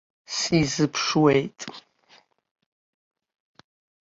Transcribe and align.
Сизыԥшуеит. 0.35 1.59